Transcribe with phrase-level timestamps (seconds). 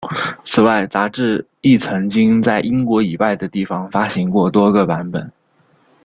[0.43, 5.31] 此外杂志亦曾经在英国以外的地方发行过多个版本。